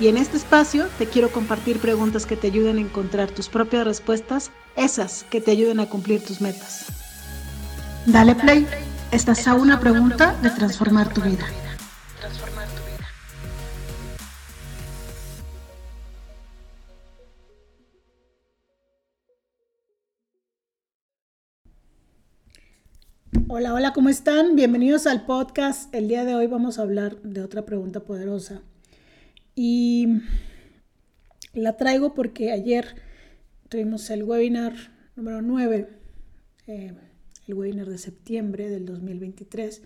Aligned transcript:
Y 0.00 0.08
en 0.08 0.16
este 0.16 0.36
espacio 0.36 0.88
te 0.98 1.06
quiero 1.06 1.30
compartir 1.30 1.78
preguntas 1.78 2.26
que 2.26 2.36
te 2.36 2.48
ayuden 2.48 2.78
a 2.78 2.80
encontrar 2.80 3.30
tus 3.30 3.48
propias 3.48 3.84
respuestas, 3.84 4.50
esas 4.74 5.22
que 5.30 5.40
te 5.40 5.52
ayuden 5.52 5.78
a 5.78 5.88
cumplir 5.88 6.20
tus 6.20 6.40
metas. 6.40 6.86
Dale 8.04 8.34
play, 8.34 8.66
estás 9.12 9.46
a 9.46 9.54
una 9.54 9.78
pregunta 9.78 10.36
de 10.42 10.50
transformar 10.50 11.14
tu 11.14 11.20
vida. 11.20 11.46
Hola, 23.46 23.74
hola, 23.74 23.92
¿cómo 23.92 24.08
están? 24.08 24.56
Bienvenidos 24.56 25.06
al 25.06 25.24
podcast. 25.24 25.94
El 25.94 26.08
día 26.08 26.24
de 26.24 26.34
hoy 26.34 26.48
vamos 26.48 26.80
a 26.80 26.82
hablar 26.82 27.22
de 27.22 27.42
otra 27.42 27.64
pregunta 27.64 28.00
poderosa 28.00 28.62
y 29.54 30.20
la 31.52 31.76
traigo 31.76 32.14
porque 32.14 32.52
ayer 32.52 32.96
tuvimos 33.68 34.10
el 34.10 34.24
webinar 34.24 34.74
número 35.16 35.42
9, 35.42 35.88
eh, 36.66 36.92
el 37.46 37.54
webinar 37.54 37.88
de 37.88 37.98
septiembre 37.98 38.68
del 38.68 38.86
2023, 38.86 39.82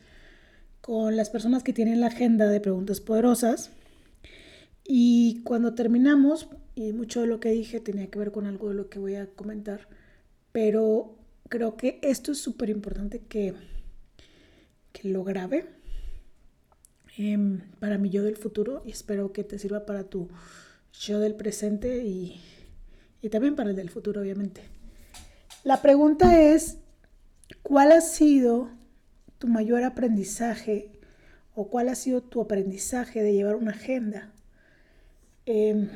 con 0.80 1.16
las 1.16 1.30
personas 1.30 1.62
que 1.62 1.72
tienen 1.72 2.00
la 2.00 2.06
agenda 2.06 2.48
de 2.48 2.60
preguntas 2.60 3.00
poderosas. 3.00 3.70
Y 4.84 5.42
cuando 5.44 5.74
terminamos, 5.74 6.48
y 6.74 6.92
mucho 6.92 7.20
de 7.20 7.26
lo 7.26 7.40
que 7.40 7.50
dije 7.50 7.80
tenía 7.80 8.06
que 8.06 8.18
ver 8.18 8.32
con 8.32 8.46
algo 8.46 8.70
de 8.70 8.74
lo 8.74 8.88
que 8.88 8.98
voy 8.98 9.16
a 9.16 9.26
comentar, 9.26 9.88
pero 10.52 11.14
creo 11.50 11.76
que 11.76 11.98
esto 12.02 12.32
es 12.32 12.38
súper 12.38 12.70
importante 12.70 13.20
que, 13.20 13.52
que 14.92 15.08
lo 15.08 15.24
grabe 15.24 15.77
Em, 17.18 17.62
para 17.80 17.98
mi 17.98 18.10
yo 18.10 18.22
del 18.22 18.36
futuro 18.36 18.80
y 18.86 18.92
espero 18.92 19.32
que 19.32 19.42
te 19.42 19.58
sirva 19.58 19.86
para 19.86 20.04
tu 20.04 20.28
yo 20.92 21.18
del 21.18 21.34
presente 21.34 22.04
y, 22.04 22.40
y 23.20 23.28
también 23.28 23.56
para 23.56 23.70
el 23.70 23.76
del 23.76 23.90
futuro, 23.90 24.20
obviamente. 24.20 24.62
La 25.64 25.82
pregunta 25.82 26.40
es, 26.40 26.78
¿cuál 27.62 27.90
ha 27.90 28.00
sido 28.02 28.70
tu 29.38 29.48
mayor 29.48 29.82
aprendizaje 29.82 30.92
o 31.56 31.68
cuál 31.68 31.88
ha 31.88 31.96
sido 31.96 32.22
tu 32.22 32.40
aprendizaje 32.40 33.24
de 33.24 33.32
llevar 33.32 33.56
una 33.56 33.72
agenda? 33.72 34.30
Em, 35.44 35.88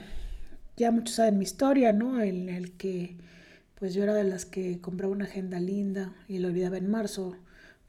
ya 0.76 0.90
muchos 0.90 1.14
saben 1.14 1.38
mi 1.38 1.44
historia, 1.44 1.92
¿no? 1.92 2.20
En 2.20 2.48
el 2.48 2.72
que 2.72 3.16
pues 3.78 3.94
yo 3.94 4.02
era 4.02 4.14
de 4.14 4.24
las 4.24 4.44
que 4.44 4.80
compraba 4.80 5.12
una 5.12 5.26
agenda 5.26 5.60
linda 5.60 6.14
y 6.26 6.38
la 6.38 6.48
olvidaba 6.48 6.78
en 6.78 6.90
marzo 6.90 7.36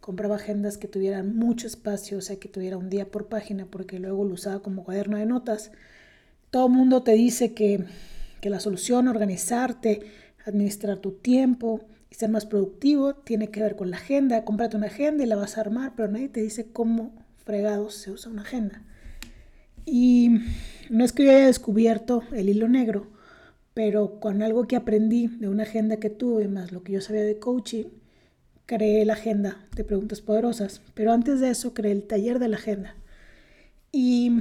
compraba 0.04 0.36
agendas 0.36 0.78
que 0.78 0.90
tuvieran 0.90 1.34
mucho 1.38 1.66
espacio, 1.66 2.18
o 2.18 2.22
sea, 2.22 2.36
que 2.36 2.50
tuviera 2.50 2.76
un 2.76 2.90
día 2.90 3.10
por 3.10 3.28
página, 3.28 3.68
porque 3.68 4.00
luego 4.00 4.26
lo 4.26 4.34
usaba 4.34 4.62
como 4.62 4.84
cuaderno 4.84 5.16
de 5.16 5.26
notas. 5.26 5.72
Todo 6.52 6.68
el 6.68 6.74
mundo 6.74 7.04
te 7.04 7.14
dice 7.14 7.54
que, 7.54 7.86
que 8.42 8.50
la 8.50 8.60
solución, 8.60 9.08
organizarte, 9.08 10.02
administrar 10.46 10.98
tu 10.98 11.14
tiempo 11.14 11.86
y 12.12 12.16
ser 12.16 12.30
más 12.30 12.46
productivo, 12.46 13.14
tiene 13.14 13.48
que 13.48 13.62
ver 13.62 13.78
con 13.78 13.92
la 13.92 13.96
agenda. 13.96 14.44
Cómprate 14.44 14.76
una 14.76 14.88
agenda 14.88 15.24
y 15.24 15.28
la 15.28 15.38
vas 15.38 15.58
a 15.58 15.62
armar, 15.62 15.94
pero 15.96 16.10
nadie 16.12 16.28
te 16.28 16.42
dice 16.42 16.68
cómo 16.74 17.14
fregados 17.46 17.96
se 17.96 18.12
usa 18.12 18.30
una 18.30 18.42
agenda. 18.42 18.84
Y 19.86 20.32
no 20.90 21.06
es 21.06 21.14
que 21.14 21.24
yo 21.24 21.32
haya 21.32 21.46
descubierto 21.46 22.24
el 22.34 22.50
hilo 22.50 22.68
negro, 22.68 23.08
pero 23.74 24.20
con 24.20 24.42
algo 24.42 24.68
que 24.68 24.76
aprendí 24.76 25.28
de 25.28 25.48
una 25.48 25.64
agenda 25.64 25.96
que 25.96 26.10
tuve, 26.10 26.50
más 26.50 26.74
lo 26.74 26.84
que 26.84 26.92
yo 26.92 27.00
sabía 27.00 27.24
de 27.24 27.40
coaching, 27.40 27.86
creé 28.76 29.06
la 29.06 29.14
agenda 29.14 29.64
de 29.76 29.84
preguntas 29.84 30.20
poderosas, 30.20 30.82
pero 30.96 31.14
antes 31.14 31.40
de 31.40 31.52
eso 31.52 31.76
creé 31.76 31.92
el 31.92 32.08
taller 32.08 32.40
de 32.40 32.48
la 32.48 32.58
agenda. 32.58 32.96
Y 33.92 34.32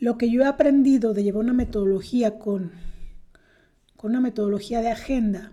lo 0.00 0.18
que 0.18 0.28
yo 0.28 0.42
he 0.42 0.46
aprendido 0.46 1.14
de 1.14 1.22
llevar 1.22 1.44
una 1.44 1.52
metodología 1.52 2.40
con, 2.40 2.72
con 3.96 4.10
una 4.10 4.20
metodología 4.20 4.82
de 4.82 4.90
agenda, 4.90 5.52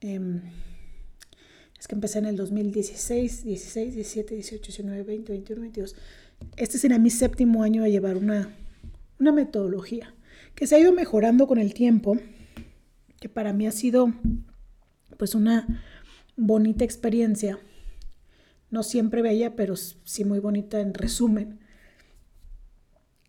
em, 0.00 0.42
es 1.76 1.88
que 1.88 1.96
empecé 1.96 2.20
en 2.20 2.26
el 2.26 2.36
2016, 2.36 3.42
16, 3.42 3.94
17, 3.96 4.34
18, 4.36 4.62
19, 4.62 5.02
20, 5.02 5.32
21, 5.32 5.60
22. 5.62 5.96
Este 6.56 6.78
será 6.78 7.00
mi 7.00 7.10
séptimo 7.10 7.64
año 7.64 7.82
de 7.82 7.90
llevar 7.90 8.16
una, 8.16 8.54
una 9.18 9.32
metodología 9.32 10.14
que 10.54 10.68
se 10.68 10.76
ha 10.76 10.78
ido 10.78 10.92
mejorando 10.92 11.48
con 11.48 11.58
el 11.58 11.74
tiempo, 11.74 12.16
que 13.18 13.28
para 13.28 13.52
mí 13.52 13.66
ha 13.66 13.72
sido 13.72 14.12
pues 15.18 15.34
una 15.34 15.84
bonita 16.36 16.84
experiencia. 16.84 17.58
No 18.70 18.82
siempre 18.82 19.20
bella, 19.20 19.56
pero 19.56 19.76
sí 19.76 20.24
muy 20.24 20.38
bonita 20.38 20.80
en 20.80 20.94
resumen. 20.94 21.58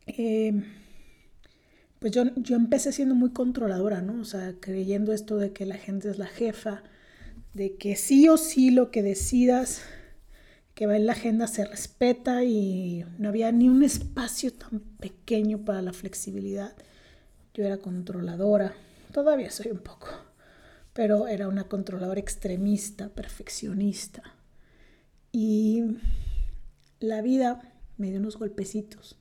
Em, 0.06 0.64
pues 2.00 2.14
yo, 2.14 2.24
yo 2.36 2.56
empecé 2.56 2.94
siendo 2.94 3.16
muy 3.16 3.32
controladora, 3.32 4.02
¿no? 4.02 4.22
O 4.22 4.26
sea, 4.26 4.56
creyendo 4.60 5.12
esto 5.12 5.38
de 5.38 5.52
que 5.52 5.66
la 5.66 5.76
gente 5.76 6.10
es 6.10 6.18
la 6.18 6.28
jefa, 6.28 6.84
de 7.54 7.76
que 7.76 7.96
sí 7.96 8.30
o 8.30 8.38
sí 8.38 8.72
lo 8.72 8.92
que 8.92 9.04
decidas 9.04 9.82
que 10.76 10.86
va 10.86 10.96
en 10.96 11.08
la 11.08 11.12
agenda 11.12 11.48
se 11.48 11.66
respeta 11.66 12.46
y 12.46 13.04
no 13.18 13.30
había 13.30 13.52
ni 13.52 13.68
un 13.68 13.84
espacio 13.84 14.54
tan 14.54 14.80
pequeño 14.80 15.66
para 15.66 15.82
la 15.82 15.92
flexibilidad. 15.92 16.74
Yo 17.54 17.66
era 17.66 17.78
controladora, 17.78 18.74
todavía 19.12 19.52
soy 19.52 19.72
un 19.72 19.80
poco 19.80 20.29
pero 20.94 21.28
era 21.28 21.48
una 21.48 21.66
controladora 21.66 22.20
extremista, 22.20 23.10
perfeccionista. 23.10 24.24
Y 25.32 25.84
la 27.00 27.22
vida 27.22 27.62
me 27.98 28.10
dio 28.10 28.20
unos 28.20 28.38
golpecitos 28.38 29.18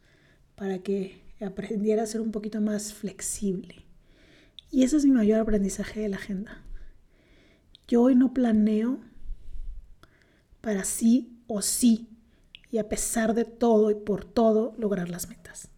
para 0.55 0.79
que 0.79 1.23
aprendiera 1.41 2.03
a 2.03 2.07
ser 2.07 2.21
un 2.21 2.33
poquito 2.33 2.61
más 2.61 2.93
flexible. 2.93 3.85
Y 4.71 4.83
ese 4.83 4.97
es 4.97 5.05
mi 5.05 5.13
mayor 5.13 5.41
aprendizaje 5.41 6.01
de 6.01 6.09
la 6.09 6.17
agenda. 6.17 6.63
Yo 7.87 8.03
hoy 8.03 8.15
no 8.15 8.35
planeo 8.35 9.01
para 10.61 10.85
sí 10.85 11.43
o 11.47 11.63
sí 11.63 12.09
y 12.71 12.79
a 12.79 12.89
pesar 12.89 13.35
de 13.35 13.45
todo 13.45 13.91
y 13.91 13.95
por 13.95 14.25
todo 14.25 14.75
lograr 14.79 15.09
las 15.09 15.29
metas. 15.29 15.69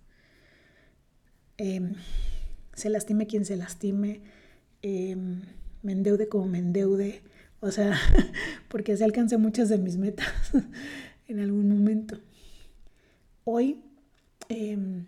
Em, 1.57 1.95
se 2.75 2.91
lastime 2.91 3.27
quien 3.27 3.45
se 3.45 3.57
lastime. 3.57 4.23
Em, 4.83 5.43
me 5.83 5.93
endeude 5.93 6.29
como 6.29 6.47
me 6.47 6.59
endeude, 6.59 7.23
o 7.61 7.71
sea, 7.71 7.99
porque 8.69 8.93
así 8.93 9.05
alcancé 9.05 9.37
muchas 9.37 9.69
de 9.69 9.79
mis 9.79 9.97
metas 9.97 10.29
en 11.29 11.41
algún 11.41 11.69
momento. 11.69 12.19
Hoy 13.45 13.83
em, 14.49 15.05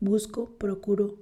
busco, 0.00 0.56
procuro 0.58 1.18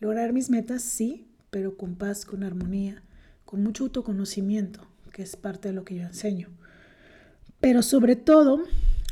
lograr 0.00 0.32
mis 0.32 0.50
metas, 0.50 0.82
sí, 0.82 1.28
pero 1.50 1.76
con 1.76 1.94
paz, 1.94 2.24
con 2.24 2.42
armonía, 2.42 3.02
con 3.44 3.62
mucho 3.62 3.84
autoconocimiento, 3.84 4.86
que 5.12 5.22
es 5.22 5.36
parte 5.36 5.68
de 5.68 5.74
lo 5.74 5.84
que 5.84 5.96
yo 5.96 6.02
enseño. 6.02 6.48
Pero 7.60 7.82
sobre 7.82 8.16
todo, 8.16 8.62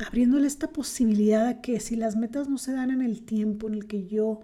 abriéndole 0.06 0.46
esta 0.46 0.68
posibilidad 0.68 1.46
a 1.46 1.60
que 1.60 1.80
si 1.80 1.96
las 1.96 2.16
metas 2.16 2.48
no 2.48 2.58
se 2.58 2.72
dan 2.72 2.90
en 2.90 3.02
el 3.02 3.22
tiempo 3.22 3.68
en 3.68 3.74
el 3.74 3.86
que 3.86 4.06
yo 4.06 4.40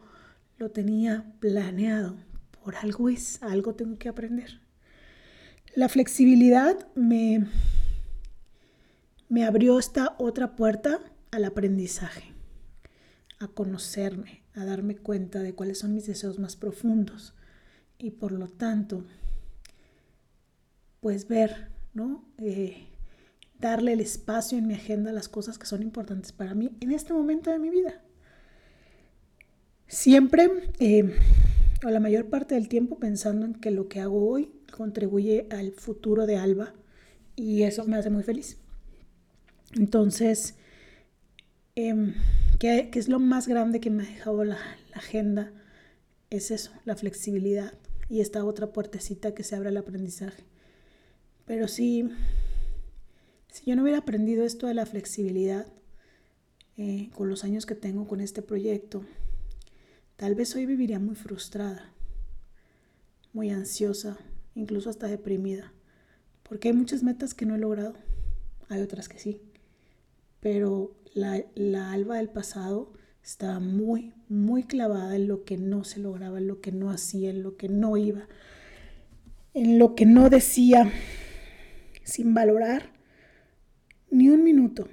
lo 0.58 0.70
tenía 0.70 1.32
planeado, 1.40 2.16
por 2.68 2.76
algo 2.76 3.08
es, 3.08 3.42
algo 3.42 3.74
tengo 3.74 3.96
que 3.96 4.10
aprender. 4.10 4.60
La 5.74 5.88
flexibilidad 5.88 6.76
me, 6.94 7.46
me 9.30 9.46
abrió 9.46 9.78
esta 9.78 10.14
otra 10.18 10.54
puerta 10.54 11.00
al 11.30 11.46
aprendizaje, 11.46 12.34
a 13.38 13.48
conocerme, 13.48 14.42
a 14.52 14.66
darme 14.66 14.98
cuenta 14.98 15.38
de 15.38 15.54
cuáles 15.54 15.78
son 15.78 15.94
mis 15.94 16.06
deseos 16.06 16.38
más 16.38 16.56
profundos 16.56 17.32
y 17.96 18.10
por 18.10 18.32
lo 18.32 18.48
tanto, 18.48 19.02
pues 21.00 21.26
ver, 21.26 21.70
¿no? 21.94 22.22
Eh, 22.36 22.86
darle 23.58 23.94
el 23.94 24.00
espacio 24.00 24.58
en 24.58 24.66
mi 24.66 24.74
agenda 24.74 25.08
a 25.08 25.14
las 25.14 25.30
cosas 25.30 25.56
que 25.56 25.64
son 25.64 25.80
importantes 25.80 26.32
para 26.32 26.54
mí 26.54 26.76
en 26.82 26.92
este 26.92 27.14
momento 27.14 27.50
de 27.50 27.60
mi 27.60 27.70
vida. 27.70 28.02
Siempre 29.86 30.50
eh, 30.80 31.16
o 31.84 31.90
la 31.90 32.00
mayor 32.00 32.26
parte 32.26 32.54
del 32.54 32.68
tiempo 32.68 32.98
pensando 32.98 33.46
en 33.46 33.54
que 33.54 33.70
lo 33.70 33.88
que 33.88 34.00
hago 34.00 34.28
hoy 34.28 34.50
contribuye 34.72 35.46
al 35.50 35.72
futuro 35.72 36.26
de 36.26 36.36
Alba 36.36 36.74
y 37.36 37.62
eso 37.62 37.84
me 37.84 37.96
hace 37.96 38.10
muy 38.10 38.22
feliz. 38.22 38.58
Entonces, 39.76 40.56
em, 41.74 42.14
¿qué, 42.58 42.90
es 42.92 43.08
lo 43.08 43.20
más 43.20 43.46
grande 43.46 43.80
que 43.80 43.90
me 43.90 44.02
ha 44.02 44.06
dejado 44.06 44.44
la, 44.44 44.58
agenda 44.92 45.52
es 46.30 46.50
eso, 46.50 46.72
la 46.84 46.96
flexibilidad 46.96 47.72
y 48.08 48.20
esta 48.20 48.44
otra 48.44 48.72
puertecita 48.72 49.32
que 49.32 49.44
se 49.44 49.54
abre 49.54 49.68
al 49.68 49.76
aprendizaje. 49.76 50.42
Pero 51.46 51.68
si, 51.68 52.08
si 53.52 53.64
yo 53.64 53.76
no 53.76 53.82
hubiera 53.82 53.98
aprendido 53.98 54.44
esto 54.44 54.66
de 54.66 54.74
la 54.74 54.86
flexibilidad 54.86 55.66
eh, 56.76 57.10
con 57.14 57.28
los 57.28 57.44
años 57.44 57.64
que 57.64 57.76
tengo 57.76 58.08
con 58.08 58.20
este 58.20 58.42
proyecto, 58.42 59.04
tal 60.18 60.34
vez 60.34 60.56
hoy 60.56 60.66
viviría 60.66 60.98
muy 60.98 61.14
frustrada, 61.14 61.92
muy 63.32 63.50
ansiosa, 63.50 64.18
incluso 64.56 64.90
hasta 64.90 65.06
deprimida, 65.06 65.72
porque 66.42 66.68
hay 66.68 66.74
muchas 66.74 67.04
metas 67.04 67.34
que 67.34 67.46
no 67.46 67.54
he 67.54 67.58
logrado, 67.58 67.94
hay 68.68 68.82
otras 68.82 69.08
que 69.08 69.20
sí, 69.20 69.40
pero 70.40 70.92
la, 71.14 71.44
alba 71.92 72.16
del 72.16 72.30
pasado 72.30 72.92
estaba 73.22 73.60
muy, 73.60 74.12
muy 74.28 74.64
clavada 74.64 75.14
en 75.14 75.28
lo 75.28 75.44
que 75.44 75.56
no 75.56 75.84
se 75.84 76.00
lograba, 76.00 76.38
en 76.38 76.48
lo 76.48 76.60
que 76.60 76.72
no 76.72 76.90
hacía, 76.90 77.30
en 77.30 77.44
lo 77.44 77.56
que 77.56 77.68
no 77.68 77.96
iba, 77.96 78.26
en 79.54 79.78
lo 79.78 79.94
que 79.94 80.04
no 80.04 80.30
decía, 80.30 80.90
sin 82.02 82.34
valorar 82.34 82.92
ni 84.10 84.30
un 84.30 84.42
minuto 84.42 84.88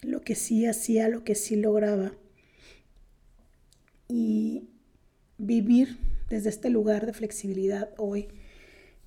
lo 0.00 0.22
que 0.22 0.34
sí 0.34 0.66
hacía, 0.66 1.08
lo 1.08 1.22
que 1.22 1.36
sí 1.36 1.54
lograba. 1.54 2.12
Y 4.12 4.68
vivir 5.38 5.98
desde 6.28 6.50
este 6.50 6.68
lugar 6.68 7.06
de 7.06 7.12
flexibilidad 7.12 7.90
hoy 7.96 8.28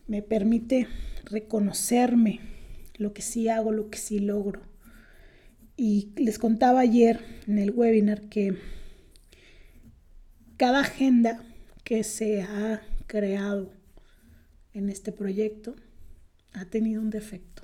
me 0.07 0.21
permite 0.21 0.87
reconocerme 1.25 2.39
lo 2.95 3.13
que 3.13 3.21
sí 3.21 3.49
hago, 3.49 3.71
lo 3.71 3.89
que 3.89 3.97
sí 3.97 4.19
logro 4.19 4.61
y 5.77 6.13
les 6.15 6.39
contaba 6.39 6.79
ayer 6.79 7.19
en 7.47 7.59
el 7.59 7.71
webinar 7.71 8.29
que 8.29 8.57
cada 10.57 10.81
agenda 10.81 11.43
que 11.83 12.03
se 12.03 12.41
ha 12.41 12.81
creado 13.07 13.73
en 14.73 14.89
este 14.89 15.11
proyecto 15.11 15.75
ha 16.53 16.65
tenido 16.65 17.01
un 17.01 17.09
defecto. 17.09 17.63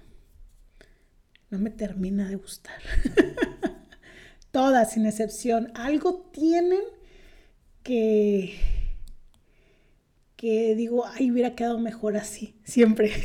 No 1.50 1.60
me 1.60 1.70
termina 1.70 2.30
de 2.30 2.36
gustar. 2.36 2.82
Todas, 4.52 4.94
sin 4.94 5.06
excepción. 5.06 5.72
Algo 5.76 6.30
tienen 6.34 6.82
que, 7.84 8.56
que 10.36 10.76
digo, 10.76 11.06
ay, 11.06 11.32
hubiera 11.32 11.56
quedado 11.56 11.80
mejor 11.80 12.18
así, 12.18 12.56
siempre. 12.64 13.12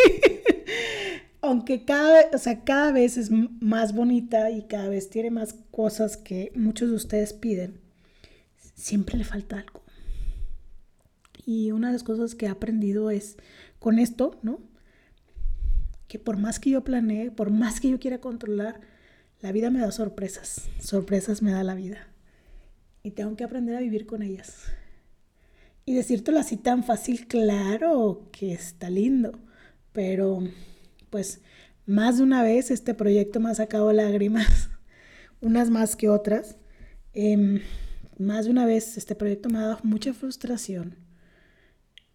aunque 1.47 1.85
cada, 1.85 2.31
o 2.33 2.39
sea, 2.39 2.65
cada 2.65 2.93
vez 2.93 3.17
es 3.17 3.31
más 3.31 3.95
bonita 3.95 4.51
y 4.51 4.63
cada 4.63 4.89
vez 4.89 5.11
tiene 5.11 5.31
más 5.31 5.55
cosas 5.71 6.17
que 6.17 6.53
muchos 6.55 6.91
de 6.91 6.97
ustedes 6.97 7.33
piden, 7.33 7.81
siempre 8.75 9.17
le 9.17 9.25
falta 9.25 9.59
algo. 9.59 9.83
Y 11.45 11.71
una 11.71 11.89
de 11.89 11.93
las 11.95 12.03
cosas 12.03 12.35
que 12.35 12.47
he 12.47 12.49
aprendido 12.49 13.11
es 13.11 13.37
con 13.79 13.99
esto, 13.99 14.39
¿no? 14.43 14.61
Que 16.09 16.19
por 16.19 16.37
más 16.37 16.59
que 16.59 16.71
yo 16.71 16.83
planee, 16.83 17.31
por 17.31 17.51
más 17.51 17.81
que 17.81 17.91
yo 17.91 18.01
quiera 18.01 18.21
controlar, 18.21 18.81
la 19.41 19.53
vida 19.53 19.71
me 19.71 19.81
da 19.81 19.93
sorpresas. 19.93 20.69
Sorpresas 20.81 21.43
me 21.43 21.53
da 21.53 21.63
la 21.63 21.75
vida. 21.75 22.09
Y 23.07 23.13
tengo 23.13 23.37
que 23.37 23.45
aprender 23.45 23.77
a 23.77 23.81
vivir 23.81 24.05
con 24.05 24.21
ellas. 24.21 24.65
Y 25.85 25.95
decírtelo 25.95 26.41
así 26.41 26.57
tan 26.57 26.83
fácil, 26.83 27.29
claro 27.29 28.29
que 28.33 28.53
está 28.53 28.91
lindo, 28.91 29.39
pero 29.93 30.41
pues 31.09 31.41
más 31.87 32.17
de 32.17 32.25
una 32.25 32.43
vez 32.43 32.73
este 32.73 32.95
proyecto 32.95 33.39
me 33.39 33.49
ha 33.49 33.55
sacado 33.55 33.93
lágrimas, 33.93 34.71
unas 35.41 35.71
más 35.71 35.95
que 35.95 36.09
otras. 36.09 36.57
Em, 37.13 37.61
más 38.19 38.47
de 38.47 38.51
una 38.51 38.67
vez 38.67 38.97
este 38.97 39.15
proyecto 39.15 39.51
me 39.51 39.59
ha 39.59 39.67
dado 39.67 39.81
mucha 39.85 40.13
frustración 40.13 40.97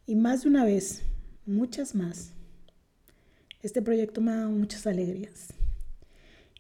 y 0.06 0.16
más 0.16 0.42
de 0.44 0.50
una 0.50 0.66
vez, 0.66 1.04
muchas 1.46 1.96
más, 1.96 2.34
este 3.62 3.82
proyecto 3.82 4.20
me 4.20 4.32
ha 4.34 4.40
dado 4.40 4.52
muchas 4.52 4.86
alegrías. 4.86 5.54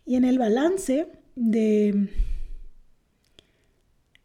Y 0.06 0.16
en 0.16 0.24
el 0.24 0.40
balance 0.40 1.10
de, 1.36 2.08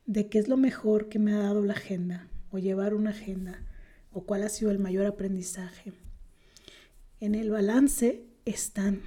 de 0.06 0.29
qué 0.29 0.38
es 0.38 0.49
lo 0.49 0.56
mejor 0.56 1.08
que 1.08 1.19
me 1.19 1.32
ha 1.32 1.38
dado 1.38 1.62
la 1.62 1.75
agenda 1.75 2.29
o 2.50 2.58
llevar 2.58 2.94
una 2.94 3.11
agenda 3.11 3.62
o 4.12 4.25
cuál 4.25 4.43
ha 4.43 4.49
sido 4.49 4.70
el 4.70 4.79
mayor 4.79 5.06
aprendizaje. 5.06 5.93
En 7.20 7.35
el 7.35 7.50
balance 7.50 8.25
están 8.44 9.03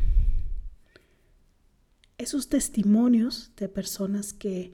esos 2.17 2.49
testimonios 2.49 3.51
de 3.57 3.69
personas 3.69 4.33
que 4.33 4.73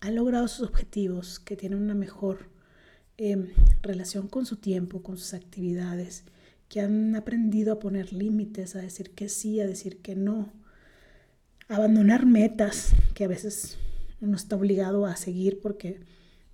han 0.00 0.14
logrado 0.14 0.48
sus 0.48 0.66
objetivos, 0.66 1.38
que 1.38 1.56
tienen 1.56 1.82
una 1.82 1.94
mejor 1.94 2.50
em, 3.18 3.48
relación 3.82 4.28
con 4.28 4.46
su 4.46 4.56
tiempo, 4.56 5.02
con 5.02 5.18
sus 5.18 5.34
actividades, 5.34 6.24
que 6.68 6.80
han 6.80 7.14
aprendido 7.14 7.72
a 7.72 7.78
poner 7.78 8.12
límites, 8.12 8.74
a 8.74 8.80
decir 8.80 9.10
que 9.10 9.28
sí, 9.28 9.60
a 9.60 9.66
decir 9.66 9.98
que 9.98 10.14
no, 10.14 10.52
abandonar 11.68 12.26
metas 12.26 12.92
que 13.14 13.24
a 13.24 13.28
veces 13.28 13.76
uno 14.20 14.36
está 14.36 14.56
obligado 14.56 15.06
a 15.06 15.16
seguir 15.16 15.60
porque 15.60 16.00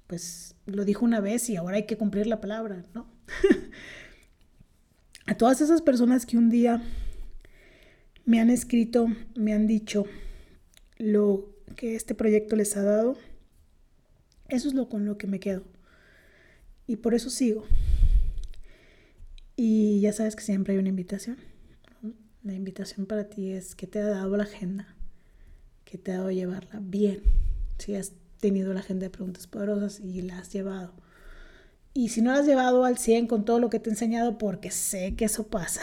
pues 0.06 0.55
lo 0.66 0.84
dijo 0.84 1.05
una 1.05 1.20
vez 1.20 1.49
y 1.49 1.56
ahora 1.56 1.76
hay 1.76 1.87
que 1.87 1.96
cumplir 1.96 2.26
la 2.26 2.40
palabra, 2.40 2.84
¿no? 2.94 3.06
a 5.26 5.37
todas 5.37 5.61
esas 5.61 5.82
personas 5.82 6.26
que 6.26 6.37
un 6.37 6.50
día 6.50 6.82
me 8.26 8.40
han 8.40 8.50
escrito, 8.50 9.08
me 9.34 9.52
han 9.52 9.66
dicho 9.66 10.05
lo 10.99 11.50
que 11.76 11.94
este 11.94 12.14
proyecto 12.14 12.56
les 12.56 12.76
ha 12.76 12.82
dado, 12.82 13.16
eso 14.49 14.69
es 14.69 14.75
lo 14.75 14.88
con 14.88 15.06
lo 15.06 15.19
que 15.19 15.26
me 15.26 15.40
quedo. 15.40 15.64
Y 16.87 16.96
por 16.96 17.14
eso 17.14 17.31
sigo. 17.31 17.64
Y 19.56 20.00
ya 20.00 20.12
sabes 20.12 20.37
que 20.37 20.43
siempre 20.43 20.75
hay 20.75 20.78
una 20.78 20.90
invitación. 20.90 21.38
La 22.43 22.52
invitación 22.52 23.06
para 23.06 23.31
ti 23.31 23.52
es 23.52 23.75
que 23.75 23.87
te 23.87 24.00
ha 24.00 24.06
dado 24.06 24.37
la 24.37 24.44
agenda, 24.44 24.94
que 25.87 25.96
te 25.96 26.12
ha 26.12 26.19
dado 26.19 26.31
llevarla 26.31 26.81
bien. 26.82 27.22
Si 27.79 27.94
has 27.94 28.12
tenido 28.41 28.73
la 28.73 28.81
agenda 28.81 29.05
de 29.05 29.11
preguntas 29.11 29.47
poderosas 29.47 30.00
y 30.00 30.23
la 30.23 30.38
has 30.38 30.53
llevado 30.53 30.94
y 31.97 32.09
si 32.09 32.23
no 32.23 32.32
lo 32.32 32.38
has 32.38 32.47
llevado 32.47 32.85
al 32.85 32.99
100 32.99 33.29
con 33.29 33.44
todo 33.44 33.61
lo 33.61 33.71
que 33.71 33.79
te 33.79 33.88
he 33.88 33.93
enseñado, 33.93 34.37
porque 34.37 34.73
sé 34.73 35.15
que 35.15 35.26
eso 35.26 35.47
pasa, 35.47 35.81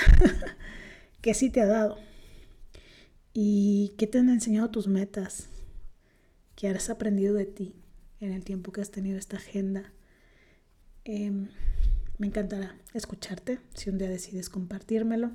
¿qué 1.22 1.34
sí 1.34 1.50
te 1.50 1.62
ha 1.62 1.66
dado? 1.66 1.98
¿Y 3.34 3.94
qué 3.98 4.08
te 4.08 4.20
han 4.20 4.30
enseñado 4.30 4.70
tus 4.70 4.88
metas? 4.88 5.48
¿Qué 6.58 6.68
has 6.68 6.90
aprendido 6.90 7.34
de 7.34 7.46
ti 7.46 7.74
en 8.20 8.34
el 8.34 8.44
tiempo 8.44 8.74
que 8.74 8.82
has 8.82 8.92
tenido 8.92 9.18
esta 9.18 9.38
agenda? 9.38 9.94
Em, 11.06 11.48
me 12.18 12.28
encantará 12.28 12.76
escucharte 12.94 13.60
si 13.74 13.90
un 13.90 13.98
día 13.98 14.10
decides 14.10 14.50
compartírmelo, 14.50 15.32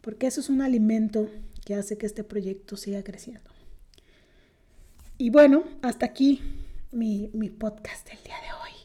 porque 0.00 0.26
eso 0.26 0.40
es 0.40 0.48
un 0.48 0.62
alimento 0.62 1.30
que 1.66 1.74
hace 1.74 1.98
que 1.98 2.06
este 2.06 2.24
proyecto 2.24 2.78
siga 2.78 3.04
creciendo. 3.04 3.51
Y 5.18 5.30
bueno, 5.30 5.64
hasta 5.82 6.06
aquí 6.06 6.40
mi, 6.90 7.30
mi 7.32 7.50
podcast 7.50 8.08
del 8.08 8.22
día 8.24 8.36
de 8.40 8.52
hoy. 8.52 8.76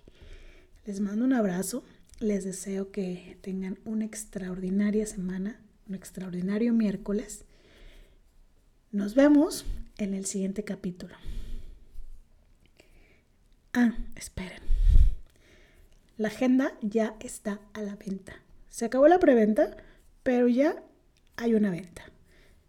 Les 0.86 1.00
mando 1.00 1.26
un 1.26 1.34
abrazo, 1.34 1.84
les 2.20 2.44
deseo 2.44 2.92
que 2.92 3.38
tengan 3.42 3.80
una 3.86 4.06
extraordinaria 4.06 5.06
semana, 5.06 5.60
un 5.88 5.96
extraordinario 5.96 6.74
miércoles. 6.74 7.46
Nos 8.92 9.16
vemos 9.16 9.66
en 9.98 10.14
el 10.14 10.26
siguiente 10.26 10.64
capítulo. 10.64 11.16
Ah, 13.74 13.94
esperen. 14.16 14.62
La 16.18 16.28
agenda 16.28 16.78
ya 16.82 17.16
está 17.20 17.60
a 17.74 17.82
la 17.82 17.96
venta. 17.96 18.42
Se 18.70 18.86
acabó 18.86 19.08
la 19.08 19.20
preventa, 19.20 19.78
pero 20.24 20.48
ya 20.48 20.84
hay 21.36 21.56
una 21.56 21.72
venta. 21.72 22.04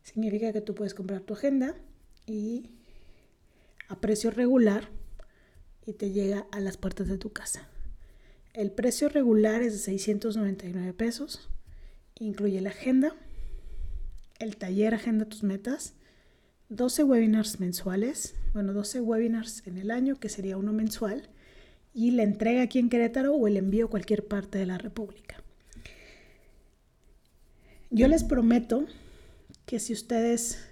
Significa 0.02 0.52
que 0.52 0.60
tú 0.60 0.74
puedes 0.74 0.94
comprar 0.94 1.20
tu 1.20 1.34
agenda 1.34 1.74
y 2.26 2.70
a 3.88 4.00
precio 4.00 4.30
regular 4.30 4.88
y 5.84 5.94
te 5.94 6.10
llega 6.10 6.46
a 6.52 6.60
las 6.60 6.76
puertas 6.76 7.08
de 7.08 7.18
tu 7.18 7.32
casa. 7.32 7.68
El 8.52 8.70
precio 8.70 9.08
regular 9.08 9.62
es 9.62 9.72
de 9.72 9.78
699 9.78 10.92
pesos. 10.92 11.48
Incluye 12.20 12.60
la 12.60 12.70
agenda, 12.70 13.14
el 14.38 14.56
taller 14.56 14.94
Agenda 14.94 15.24
tus 15.24 15.42
metas, 15.42 15.94
12 16.68 17.04
webinars 17.04 17.60
mensuales, 17.60 18.34
bueno, 18.52 18.72
12 18.72 19.00
webinars 19.00 19.66
en 19.66 19.78
el 19.78 19.90
año, 19.90 20.20
que 20.20 20.28
sería 20.28 20.56
uno 20.56 20.72
mensual, 20.72 21.28
y 21.94 22.10
la 22.10 22.22
entrega 22.22 22.62
aquí 22.62 22.78
en 22.78 22.90
Querétaro 22.90 23.34
o 23.34 23.48
el 23.48 23.56
envío 23.56 23.86
a 23.86 23.90
cualquier 23.90 24.26
parte 24.26 24.58
de 24.58 24.66
la 24.66 24.78
República. 24.78 25.42
Yo 27.90 28.06
les 28.06 28.22
prometo 28.22 28.86
que 29.64 29.78
si 29.78 29.94
ustedes 29.94 30.67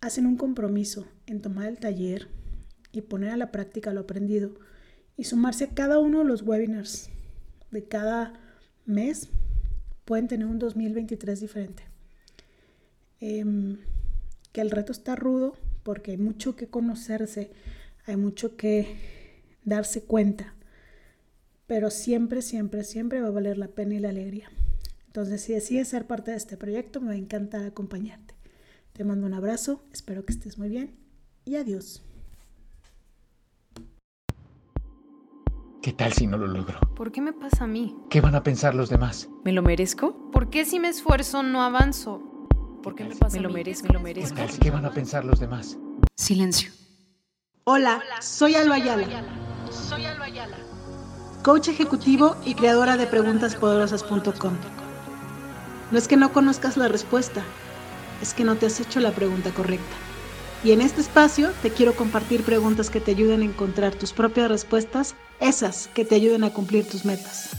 hacen 0.00 0.26
un 0.26 0.36
compromiso 0.36 1.06
en 1.26 1.40
tomar 1.40 1.66
el 1.66 1.78
taller 1.78 2.28
y 2.92 3.02
poner 3.02 3.30
a 3.30 3.36
la 3.36 3.50
práctica 3.50 3.92
lo 3.92 4.00
aprendido, 4.00 4.54
y 5.16 5.24
sumarse 5.24 5.64
a 5.64 5.74
cada 5.74 5.98
uno 5.98 6.20
de 6.20 6.24
los 6.24 6.42
webinars 6.42 7.10
de 7.72 7.84
cada 7.84 8.34
mes, 8.86 9.28
pueden 10.04 10.28
tener 10.28 10.46
un 10.46 10.58
2023 10.58 11.40
diferente. 11.40 11.82
Em, 13.20 13.78
que 14.52 14.60
el 14.60 14.70
reto 14.70 14.92
está 14.92 15.16
rudo 15.16 15.56
porque 15.82 16.12
hay 16.12 16.18
mucho 16.18 16.54
que 16.54 16.68
conocerse, 16.68 17.50
hay 18.06 18.16
mucho 18.16 18.56
que 18.56 18.96
darse 19.64 20.02
cuenta. 20.02 20.54
Pero 21.66 21.90
siempre, 21.90 22.40
siempre, 22.40 22.84
siempre 22.84 23.20
va 23.20 23.28
a 23.28 23.32
valer 23.32 23.58
la 23.58 23.68
pena 23.68 23.94
y 23.94 23.98
la 23.98 24.10
alegría. 24.10 24.48
Entonces, 25.06 25.42
si 25.42 25.52
decides 25.52 25.88
ser 25.88 26.06
parte 26.06 26.30
de 26.30 26.36
este 26.36 26.56
proyecto, 26.56 27.00
me 27.00 27.16
encanta 27.16 27.66
acompañarte. 27.66 28.37
Te 28.98 29.04
mando 29.04 29.28
un 29.28 29.34
abrazo, 29.34 29.84
espero 29.92 30.24
que 30.24 30.32
estés 30.32 30.58
muy 30.58 30.68
bien 30.68 30.98
y 31.44 31.54
adiós. 31.54 32.02
¿Qué 35.80 35.92
tal 35.92 36.12
si 36.14 36.26
no 36.26 36.36
lo 36.36 36.48
logro? 36.48 36.80
¿Por 36.96 37.12
qué 37.12 37.20
me 37.20 37.32
pasa 37.32 37.62
a 37.62 37.66
mí? 37.68 37.96
¿Qué 38.10 38.20
van 38.20 38.34
a 38.34 38.42
pensar 38.42 38.74
los 38.74 38.90
demás? 38.90 39.28
¿Me 39.44 39.52
lo 39.52 39.62
merezco? 39.62 40.32
¿Por 40.32 40.50
qué 40.50 40.64
si 40.64 40.80
me 40.80 40.88
esfuerzo 40.88 41.44
no 41.44 41.62
avanzo? 41.62 42.48
¿Por 42.82 42.96
qué 42.96 43.04
me 43.04 43.14
pasa 43.14 43.36
¿Me 43.36 43.44
lo 43.44 43.50
merezco? 43.50 43.86
¿Me 43.86 43.94
lo 43.94 44.00
merezco? 44.00 44.34
¿Qué, 44.34 44.46
tal, 44.48 44.58
¿Qué 44.58 44.70
van 44.72 44.84
a 44.84 44.90
pensar 44.90 45.24
los 45.24 45.38
demás? 45.38 45.78
Silencio. 46.16 46.72
Hola, 47.62 48.02
soy 48.20 48.56
Alba 48.56 48.74
Ayala. 48.74 49.06
Soy 49.70 50.06
Alba 50.06 50.24
Ayala. 50.24 50.56
Coach 51.44 51.68
ejecutivo 51.68 52.34
y 52.44 52.56
creadora 52.56 52.96
de 52.96 53.06
preguntaspoderosas.com. 53.06 54.54
No 55.92 55.98
es 55.98 56.08
que 56.08 56.16
no 56.16 56.32
conozcas 56.32 56.76
la 56.76 56.88
respuesta, 56.88 57.44
es 58.22 58.34
que 58.34 58.44
no 58.44 58.56
te 58.56 58.66
has 58.66 58.80
hecho 58.80 59.00
la 59.00 59.12
pregunta 59.12 59.50
correcta. 59.50 59.96
Y 60.64 60.72
en 60.72 60.80
este 60.80 61.00
espacio 61.00 61.52
te 61.62 61.70
quiero 61.70 61.94
compartir 61.94 62.42
preguntas 62.42 62.90
que 62.90 63.00
te 63.00 63.12
ayuden 63.12 63.42
a 63.42 63.44
encontrar 63.44 63.94
tus 63.94 64.12
propias 64.12 64.48
respuestas, 64.48 65.14
esas 65.40 65.88
que 65.94 66.04
te 66.04 66.16
ayuden 66.16 66.44
a 66.44 66.50
cumplir 66.50 66.88
tus 66.88 67.04
metas. 67.04 67.50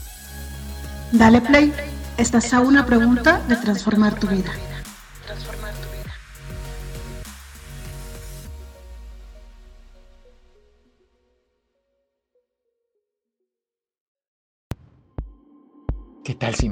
Dale 1.12 1.40
play, 1.40 1.72
estás 2.18 2.52
a 2.52 2.60
una 2.60 2.84
pregunta 2.84 3.42
de 3.48 3.56
transformar 3.56 4.18
tu 4.18 4.26
vida. 4.26 4.52
¿Qué 16.22 16.34
tal 16.34 16.54
si 16.54 16.70